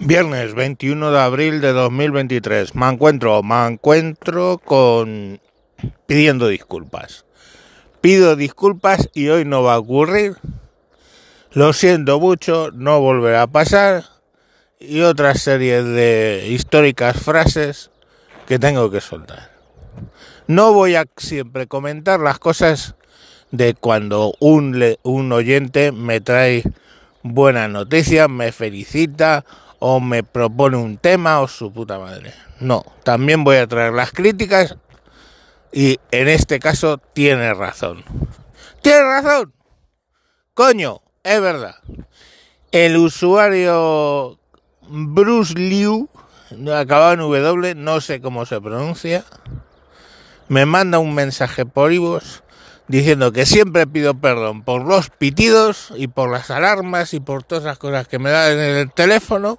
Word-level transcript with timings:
Viernes 0.00 0.54
21 0.54 1.12
de 1.12 1.20
abril 1.20 1.60
de 1.60 1.72
2023. 1.72 2.74
Me 2.74 2.88
encuentro, 2.88 3.40
me 3.44 3.64
encuentro 3.68 4.58
con 4.58 5.40
pidiendo 6.06 6.48
disculpas. 6.48 7.24
Pido 8.00 8.34
disculpas 8.34 9.08
y 9.14 9.28
hoy 9.28 9.44
no 9.44 9.62
va 9.62 9.74
a 9.74 9.78
ocurrir. 9.78 10.36
Lo 11.52 11.72
siento 11.72 12.18
mucho, 12.18 12.70
no 12.72 13.00
volverá 13.00 13.42
a 13.42 13.46
pasar. 13.46 14.04
Y 14.80 15.02
otra 15.02 15.36
serie 15.36 15.84
de 15.84 16.48
históricas 16.48 17.16
frases 17.16 17.92
que 18.48 18.58
tengo 18.58 18.90
que 18.90 19.00
soltar. 19.00 19.52
No 20.48 20.72
voy 20.72 20.96
a 20.96 21.06
siempre 21.16 21.68
comentar 21.68 22.18
las 22.18 22.40
cosas 22.40 22.96
de 23.52 23.74
cuando 23.74 24.34
un, 24.40 24.96
un 25.04 25.32
oyente 25.32 25.92
me 25.92 26.20
trae 26.20 26.64
buenas 27.22 27.70
noticias, 27.70 28.28
me 28.28 28.50
felicita 28.50 29.44
o 29.86 30.00
me 30.00 30.22
propone 30.22 30.78
un 30.78 30.96
tema 30.96 31.42
o 31.42 31.46
su 31.46 31.70
puta 31.70 31.98
madre. 31.98 32.32
No, 32.58 32.86
también 33.02 33.44
voy 33.44 33.58
a 33.58 33.66
traer 33.66 33.92
las 33.92 34.12
críticas 34.12 34.76
y 35.74 36.00
en 36.10 36.28
este 36.28 36.58
caso 36.58 36.96
tiene 36.96 37.52
razón. 37.52 38.02
Tiene 38.80 39.02
razón. 39.02 39.52
Coño, 40.54 41.02
es 41.22 41.38
verdad. 41.38 41.74
El 42.72 42.96
usuario 42.96 44.38
Bruce 44.88 45.52
Liu, 45.52 46.08
acabado 46.74 47.12
en 47.12 47.18
W, 47.18 47.74
no 47.74 48.00
sé 48.00 48.22
cómo 48.22 48.46
se 48.46 48.62
pronuncia, 48.62 49.22
me 50.48 50.64
manda 50.64 50.98
un 50.98 51.14
mensaje 51.14 51.66
por 51.66 51.92
Ivos 51.92 52.42
diciendo 52.88 53.32
que 53.32 53.44
siempre 53.44 53.86
pido 53.86 54.14
perdón 54.14 54.62
por 54.62 54.86
los 54.86 55.10
pitidos 55.10 55.92
y 55.94 56.08
por 56.08 56.30
las 56.30 56.50
alarmas 56.50 57.12
y 57.12 57.20
por 57.20 57.42
todas 57.42 57.64
las 57.64 57.76
cosas 57.76 58.08
que 58.08 58.18
me 58.18 58.30
dan 58.30 58.52
en 58.52 58.76
el 58.76 58.90
teléfono 58.90 59.58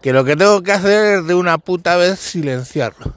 que 0.00 0.12
lo 0.12 0.24
que 0.24 0.36
tengo 0.36 0.62
que 0.62 0.72
hacer 0.72 1.18
es 1.18 1.26
de 1.26 1.34
una 1.34 1.58
puta 1.58 1.96
vez 1.96 2.18
silenciarlo. 2.18 3.14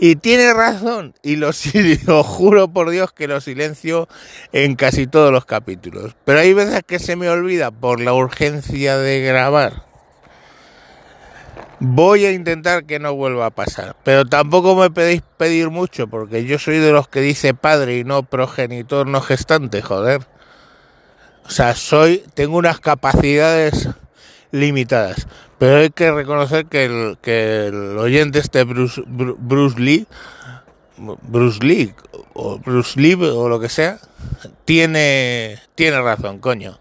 Y 0.00 0.16
tiene 0.16 0.54
razón, 0.54 1.14
y 1.22 1.36
lo, 1.36 1.50
lo, 2.06 2.22
juro 2.22 2.68
por 2.68 2.90
Dios 2.90 3.12
que 3.12 3.26
lo 3.26 3.40
silencio 3.40 4.08
en 4.52 4.76
casi 4.76 5.06
todos 5.08 5.32
los 5.32 5.44
capítulos. 5.44 6.14
Pero 6.24 6.38
hay 6.38 6.52
veces 6.52 6.82
que 6.86 7.00
se 7.00 7.16
me 7.16 7.28
olvida 7.28 7.70
por 7.72 8.00
la 8.00 8.14
urgencia 8.14 8.96
de 8.96 9.20
grabar. 9.20 9.88
Voy 11.80 12.26
a 12.26 12.32
intentar 12.32 12.84
que 12.86 12.98
no 12.98 13.14
vuelva 13.14 13.46
a 13.46 13.50
pasar, 13.50 13.96
pero 14.02 14.24
tampoco 14.24 14.74
me 14.74 14.90
pedéis 14.90 15.22
pedir 15.36 15.70
mucho, 15.70 16.08
porque 16.08 16.44
yo 16.44 16.58
soy 16.58 16.78
de 16.78 16.90
los 16.90 17.08
que 17.08 17.20
dice 17.20 17.54
padre 17.54 17.98
y 17.98 18.04
no 18.04 18.24
progenitor, 18.24 19.06
no 19.06 19.20
gestante, 19.20 19.80
joder. 19.80 20.22
O 21.44 21.50
sea, 21.50 21.76
soy, 21.76 22.24
tengo 22.34 22.56
unas 22.56 22.80
capacidades 22.80 23.88
limitadas. 24.50 25.28
Pero 25.58 25.78
hay 25.78 25.90
que 25.90 26.12
reconocer 26.12 26.66
que 26.66 26.84
el, 26.84 27.18
que 27.20 27.66
el 27.66 27.98
oyente 27.98 28.38
este 28.38 28.62
Bruce, 28.62 29.02
Lee, 29.76 30.06
Bruce 30.96 31.64
Lee 31.64 31.94
o 32.34 32.58
Bruce 32.58 33.00
Lee 33.00 33.14
o 33.14 33.48
lo 33.48 33.58
que 33.58 33.68
sea, 33.68 33.98
tiene, 34.64 35.58
tiene 35.74 36.00
razón, 36.00 36.38
coño. 36.38 36.78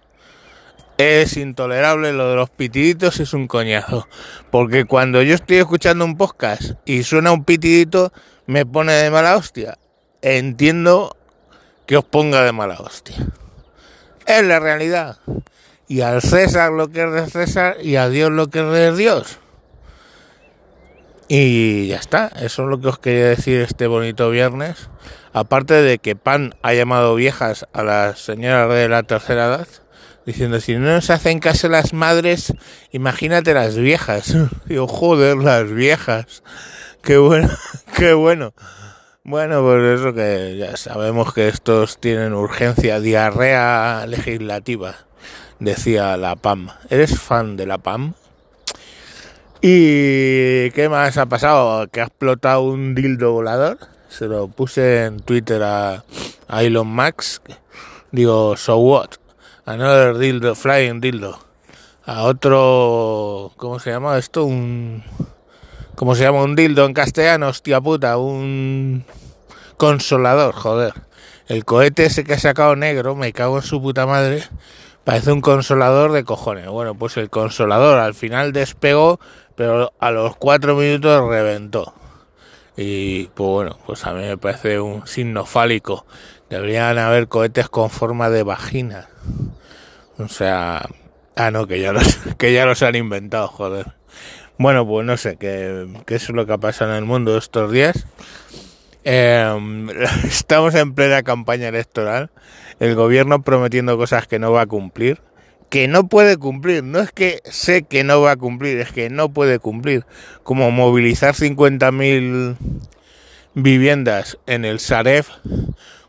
Es 0.99 1.37
intolerable 1.37 2.13
lo 2.13 2.29
de 2.29 2.35
los 2.35 2.49
pitiditos, 2.49 3.19
es 3.19 3.33
un 3.33 3.47
coñazo. 3.47 4.07
Porque 4.51 4.85
cuando 4.85 5.21
yo 5.23 5.35
estoy 5.35 5.57
escuchando 5.57 6.05
un 6.05 6.17
podcast 6.17 6.73
y 6.85 7.03
suena 7.03 7.31
un 7.31 7.45
pitidito, 7.45 8.11
me 8.45 8.65
pone 8.65 8.93
de 8.93 9.09
mala 9.09 9.35
hostia. 9.35 9.77
Entiendo 10.21 11.15
que 11.87 11.97
os 11.97 12.03
ponga 12.03 12.43
de 12.43 12.51
mala 12.51 12.75
hostia. 12.79 13.15
Es 14.25 14.43
la 14.43 14.59
realidad 14.59 15.17
y 15.87 16.01
al 16.01 16.21
César 16.21 16.71
lo 16.71 16.89
que 16.89 17.03
es 17.03 17.11
de 17.11 17.27
César 17.27 17.77
y 17.81 17.95
a 17.95 18.09
Dios 18.09 18.31
lo 18.31 18.49
que 18.49 18.59
es 18.59 18.71
de 18.71 18.95
Dios. 18.95 19.39
Y 21.29 21.87
ya 21.87 21.97
está, 21.97 22.31
eso 22.39 22.63
es 22.63 22.69
lo 22.69 22.79
que 22.79 22.87
os 22.87 22.99
quería 22.99 23.27
decir 23.27 23.61
este 23.61 23.87
bonito 23.87 24.29
viernes. 24.29 24.89
Aparte 25.33 25.73
de 25.73 25.99
que 25.99 26.15
Pan 26.15 26.55
ha 26.61 26.73
llamado 26.73 27.15
viejas 27.15 27.67
a 27.73 27.83
las 27.83 28.19
señoras 28.19 28.69
de 28.69 28.87
la 28.87 29.03
tercera 29.03 29.47
edad, 29.47 29.67
diciendo, 30.25 30.59
si 30.61 30.75
no 30.75 30.87
nos 30.87 31.09
hacen 31.09 31.39
caso 31.39 31.67
las 31.67 31.93
madres, 31.93 32.53
imagínate 32.91 33.53
las 33.53 33.75
viejas. 33.75 34.35
Digo, 34.65 34.87
joder, 34.87 35.37
las 35.37 35.69
viejas. 35.71 36.43
Qué 37.01 37.17
bueno, 37.17 37.49
qué 37.97 38.13
bueno. 38.13 38.53
Bueno, 39.23 39.61
pues 39.61 39.99
eso 39.99 40.13
que 40.13 40.55
ya 40.57 40.77
sabemos 40.77 41.33
que 41.33 41.49
estos 41.49 41.99
tienen 41.99 42.33
urgencia, 42.33 43.01
diarrea 43.01 44.05
legislativa 44.07 45.06
decía 45.59 46.17
la 46.17 46.35
PAM. 46.35 46.69
¿Eres 46.89 47.19
fan 47.19 47.57
de 47.57 47.65
la 47.65 47.77
PAM? 47.77 48.13
¿Y 49.61 50.69
qué 50.71 50.87
más 50.89 51.17
ha 51.17 51.25
pasado? 51.25 51.87
¿Que 51.87 52.01
ha 52.01 52.05
explotado 52.05 52.61
un 52.61 52.93
dildo 52.93 53.31
volador? 53.33 53.79
Se 54.09 54.27
lo 54.27 54.47
puse 54.47 55.05
en 55.05 55.19
Twitter 55.19 55.63
a, 55.63 56.03
Elon 56.49 56.87
Musk. 56.87 57.49
Digo, 58.11 58.55
so 58.55 58.77
what? 58.77 59.09
Another 59.65 60.17
dildo, 60.17 60.55
flying 60.55 61.01
dildo. 61.01 61.39
A 62.05 62.23
otro, 62.23 63.51
¿cómo 63.57 63.79
se 63.79 63.89
llama 63.89 64.17
esto? 64.17 64.45
Un, 64.45 65.03
¿cómo 65.95 66.15
se 66.15 66.23
llama 66.23 66.43
un 66.43 66.55
dildo 66.55 66.85
en 66.85 66.93
castellano? 66.93 67.49
Hostia 67.49 67.81
puta, 67.81 68.17
un 68.17 69.03
consolador, 69.75 70.53
joder. 70.53 70.93
El 71.47 71.65
cohete 71.65 72.05
ese 72.05 72.23
que 72.23 72.33
ha 72.33 72.39
sacado 72.39 72.75
negro, 72.75 73.15
me 73.15 73.33
cago 73.33 73.57
en 73.57 73.63
su 73.63 73.81
puta 73.81 74.05
madre 74.05 74.43
Parece 75.07 75.31
un 75.31 75.39
consolador 75.39 76.11
de 76.11 76.25
cojones. 76.25 76.67
Bueno, 76.67 76.93
pues 76.93 77.15
el 77.15 77.29
consolador 77.29 77.97
al 77.97 78.13
final 78.13 78.51
despegó, 78.51 79.21
pero 79.55 79.93
a 79.99 80.11
los 80.11 80.35
cuatro 80.35 80.75
minutos 80.75 81.29
reventó. 81.29 81.93
Y 82.75 83.27
pues 83.27 83.49
bueno, 83.49 83.77
pues 83.85 84.05
a 84.05 84.11
mí 84.11 84.23
me 84.23 84.37
parece 84.37 84.81
un 84.81 85.07
signo 85.07 85.45
fálico. 85.45 86.05
Deberían 86.49 86.97
haber 86.97 87.29
cohetes 87.29 87.69
con 87.69 87.89
forma 87.89 88.29
de 88.29 88.43
vagina. 88.43 89.07
O 90.17 90.27
sea, 90.27 90.89
ah 91.37 91.51
no, 91.51 91.67
que 91.67 91.79
ya 91.79 91.93
los, 91.93 92.17
que 92.37 92.51
ya 92.51 92.65
los 92.65 92.83
han 92.83 92.95
inventado, 92.95 93.47
joder. 93.47 93.93
Bueno, 94.57 94.85
pues 94.85 95.05
no 95.05 95.15
sé, 95.15 95.37
qué, 95.37 95.87
es 96.05 96.29
lo 96.31 96.45
que 96.45 96.51
ha 96.51 96.57
pasado 96.57 96.91
en 96.91 96.97
el 96.97 97.05
mundo 97.05 97.37
estos 97.37 97.71
días. 97.71 98.05
Em, 99.09 99.89
estamos 100.25 100.75
en 100.75 100.93
plena 100.93 101.23
campaña 101.23 101.69
electoral 101.69 102.29
el 102.81 102.93
gobierno 102.93 103.41
prometiendo 103.41 103.97
cosas 103.97 104.27
que 104.27 104.37
no 104.37 104.51
va 104.51 104.63
a 104.63 104.65
cumplir, 104.65 105.21
que 105.69 105.87
no 105.87 106.09
puede 106.09 106.35
cumplir, 106.35 106.83
no 106.83 106.99
es 106.99 107.13
que 107.13 107.39
sé 107.45 107.83
que 107.83 108.03
no 108.03 108.19
va 108.19 108.31
a 108.31 108.35
cumplir, 108.35 108.79
es 108.79 108.91
que 108.91 109.09
no 109.09 109.29
puede 109.29 109.59
cumplir, 109.59 110.05
como 110.43 110.71
movilizar 110.71 111.35
50.000 111.35 112.57
viviendas 113.53 114.39
en 114.45 114.65
el 114.65 114.81
Saref 114.81 115.29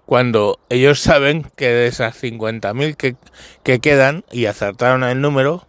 cuando 0.05 0.59
ellos 0.69 0.99
saben 0.99 1.47
que 1.55 1.69
de 1.69 1.87
esas 1.87 2.21
50.000 2.21 2.97
que, 2.97 3.15
que 3.63 3.79
quedan 3.79 4.25
y 4.33 4.47
acertaron 4.47 5.05
el 5.05 5.21
número, 5.21 5.69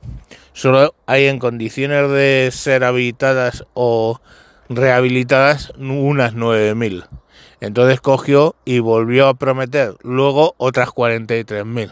solo 0.54 0.96
hay 1.06 1.28
en 1.28 1.38
condiciones 1.38 2.10
de 2.10 2.50
ser 2.52 2.84
habitadas 2.84 3.66
o 3.76 4.20
rehabilitadas 4.70 5.74
unas 5.78 6.34
9.000. 6.36 7.06
Entonces 7.62 8.00
cogió 8.00 8.56
y 8.64 8.80
volvió 8.80 9.28
a 9.28 9.34
prometer 9.34 9.96
luego 10.02 10.56
otras 10.58 10.90
43.000. 10.90 11.92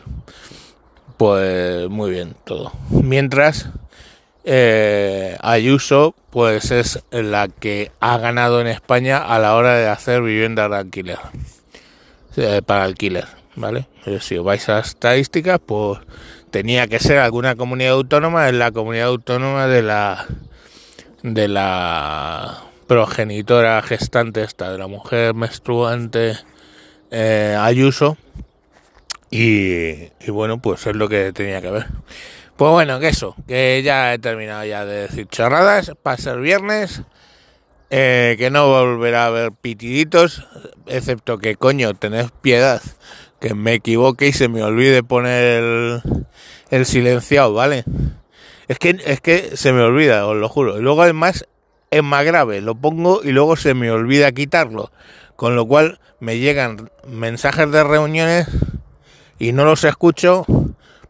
Pues 1.18 1.90
muy 1.90 2.12
bien, 2.12 2.36
todo. 2.46 2.72
Mientras 2.90 3.70
eh, 4.46 5.36
Ayuso 5.42 6.16
pues 6.30 6.72
es 6.72 7.04
la 7.12 7.48
que 7.48 7.92
ha 8.00 8.18
ganado 8.20 8.62
en 8.62 8.68
España 8.68 9.18
a 9.18 9.40
la 9.40 9.56
hora 9.56 9.76
de 9.76 9.88
hacer 9.88 10.22
viviendas 10.22 10.70
de 10.70 10.78
alquiler. 10.78 11.18
Eh, 12.38 12.62
para 12.64 12.84
alquiler, 12.84 13.26
¿vale? 13.56 13.88
Pero 14.06 14.22
si 14.22 14.38
vais 14.38 14.70
a 14.70 14.78
estadísticas, 14.78 15.60
pues 15.66 16.00
tenía 16.52 16.86
que 16.86 17.00
ser 17.00 17.18
alguna 17.18 17.56
comunidad 17.56 17.94
autónoma, 17.94 18.48
en 18.48 18.60
la 18.60 18.72
comunidad 18.72 19.08
autónoma 19.08 19.66
de 19.66 19.82
la 19.82 20.28
de 21.24 21.48
la 21.48 22.67
progenitora 22.88 23.82
gestante 23.82 24.42
esta 24.42 24.72
de 24.72 24.78
la 24.78 24.88
mujer 24.88 25.34
menstruante 25.34 26.38
eh, 27.12 27.56
Ayuso. 27.60 28.18
Y, 29.30 30.10
bueno 30.30 30.62
pues 30.62 30.88
es 30.88 30.96
lo 30.96 31.10
que 31.10 31.34
tenía 31.34 31.62
que 31.62 31.70
ver. 31.70 31.88
Pues 32.56 32.72
bueno 32.72 33.00
que 33.00 33.10
eso 33.10 33.36
que 33.48 33.82
ya 33.84 34.14
he 34.14 34.20
terminado 34.20 34.66
ya 34.66 34.86
de 34.86 35.02
decir 35.02 35.28
chorradas 35.28 35.92
para 36.02 36.18
ser 36.18 36.40
viernes 36.40 37.02
eh, 37.90 38.36
que 38.38 38.50
no 38.50 38.68
volverá 38.68 39.26
a 39.26 39.28
haber 39.28 39.52
pitiditos 39.52 40.46
excepto 40.88 41.38
que 41.38 41.56
coño 41.56 41.94
tened 41.94 42.30
piedad 42.42 42.82
que 43.40 43.54
me 43.54 43.74
equivoque 43.74 44.28
y 44.28 44.34
se 44.34 44.50
me 44.50 44.64
olvide 44.64 45.04
poner 45.04 45.64
el, 45.64 46.02
el 46.72 46.86
silenciado 46.86 47.54
vale 47.54 47.86
es 48.68 48.80
que 48.80 48.98
es 49.06 49.22
que 49.22 49.56
se 49.56 49.72
me 49.72 49.82
olvida 49.82 50.26
os 50.28 50.36
lo 50.36 50.50
juro. 50.50 50.78
Y 50.78 50.82
luego 50.82 51.02
además 51.02 51.48
es 51.92 52.04
más 52.04 52.26
grave, 52.26 52.62
lo 52.62 52.76
pongo 52.76 53.22
y 53.24 53.32
luego 53.32 53.56
se 53.56 53.74
me 53.74 53.92
olvida 53.92 54.32
quitarlo, 54.32 54.92
con 55.36 55.56
lo 55.56 55.66
cual 55.66 56.00
me 56.20 56.40
llegan 56.40 56.90
mensajes 57.08 57.72
de 57.72 57.84
reuniones 57.84 58.48
y 59.40 59.52
no 59.52 59.66
los 59.66 59.84
escucho 59.84 60.46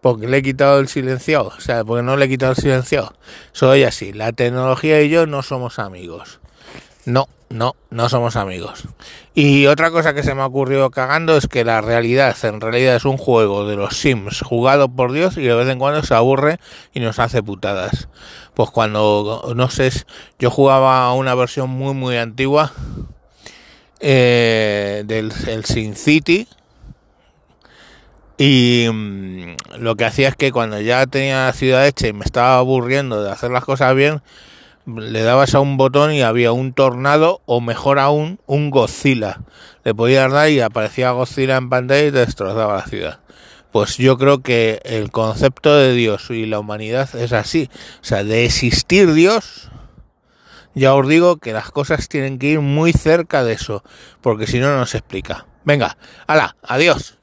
porque 0.01 0.27
le 0.27 0.38
he 0.38 0.41
quitado 0.41 0.79
el 0.79 0.88
silenciado, 0.88 1.47
o 1.47 1.59
sea, 1.59 1.83
porque 1.83 2.03
no 2.03 2.15
le 2.18 2.25
he 2.25 2.29
quitado 2.29 2.51
el 2.51 2.57
silenciado. 2.57 3.13
Soy 3.51 3.83
así, 3.83 4.13
la 4.13 4.31
tecnología 4.31 5.01
y 5.01 5.09
yo 5.09 5.25
no 5.25 5.41
somos 5.41 5.79
amigos. 5.79 6.39
No, 7.07 7.30
no, 7.50 7.77
no 7.89 8.09
somos 8.09 8.36
amigos. 8.36 8.83
Y 9.33 9.68
otra 9.68 9.92
cosa 9.92 10.13
que 10.13 10.24
se 10.24 10.36
me 10.36 10.42
ha 10.42 10.45
ocurrido 10.45 10.92
cagando 10.92 11.38
es 11.38 11.48
que 11.48 11.63
la 11.63 11.80
realidad 11.80 12.36
en 12.44 12.59
realidad 12.59 12.98
es 12.98 13.06
un 13.06 13.15
juego 13.15 13.65
de 13.65 13.77
los 13.77 13.95
Sims 13.95 14.42
jugado 14.42 14.89
por 14.89 15.13
Dios 15.13 15.38
y 15.38 15.44
de 15.44 15.56
vez 15.56 15.69
en 15.69 15.80
cuando 15.80 16.04
se 16.04 16.13
aburre 16.13 16.59
y 16.94 17.00
nos 17.00 17.18
hace 17.19 17.42
putadas. 17.42 18.09
Pues 18.56 18.71
cuando, 18.71 19.54
no 19.56 19.69
sé, 19.69 19.89
yo 20.38 20.51
jugaba 20.51 21.13
una 21.13 21.33
versión 21.33 21.69
muy 21.69 21.94
muy 21.94 22.18
antigua 22.18 22.74
eh, 24.01 25.04
del 25.06 25.31
el 25.48 25.63
Sin 25.63 25.95
City 25.95 26.45
y 28.38 28.89
mm, 28.92 29.56
lo 29.80 29.95
que 29.95 30.04
hacía 30.04 30.27
es 30.27 30.36
que 30.36 30.51
cuando 30.51 30.81
ya 30.81 31.06
tenía 31.06 31.45
la 31.45 31.54
ciudad 31.54 31.88
hecha 31.88 32.09
y 32.09 32.12
me 32.12 32.25
estaba 32.25 32.57
aburriendo 32.57 33.24
de 33.24 33.31
hacer 33.31 33.50
las 33.50 33.63
cosas 33.63 33.95
bien, 33.95 34.21
le 34.88 35.22
dabas 35.22 35.54
a 35.54 35.60
un 35.60 35.78
botón 35.78 36.13
y 36.13 36.22
había 36.22 36.54
un 36.54 36.74
tornado 36.74 37.42
o 37.45 37.60
mejor 37.60 38.00
aún 38.00 38.39
un 38.45 38.69
Godzilla. 38.69 39.42
Le 39.84 39.94
podías 39.94 40.31
dar 40.31 40.50
y 40.50 40.62
aparecía 40.62 41.12
Godzilla 41.12 41.57
en 41.57 41.69
pantalla 41.69 42.07
y 42.07 42.12
te 42.12 42.19
destrozaba 42.19 42.78
la 42.78 42.86
ciudad. 42.86 43.19
Pues 43.72 43.98
yo 43.98 44.18
creo 44.18 44.42
que 44.42 44.80
el 44.86 45.12
concepto 45.12 45.75
de 45.75 45.94
Dios 45.94 46.30
y 46.30 46.45
la 46.45 46.60
humanidad 46.60 47.13
es 47.16 47.34
así. 47.34 47.69
O 48.01 48.06
sea, 48.06 48.24
de 48.24 48.45
existir 48.45 49.13
Dios, 49.13 49.69
ya 50.74 50.95
os 50.95 51.07
digo 51.07 51.38
que 51.38 51.54
las 51.54 51.69
cosas 51.72 52.07
tienen 52.07 52.40
que 52.40 52.48
ir 52.48 52.62
muy 52.62 52.94
cerca 52.94 53.44
de 53.44 53.54
eso, 53.54 53.83
porque 54.22 54.48
si 54.48 54.60
no, 54.60 54.75
no 54.78 54.86
se 54.86 55.00
explica. 55.00 55.45
Venga, 55.66 55.98
hala, 56.28 56.56
adiós. 56.63 57.17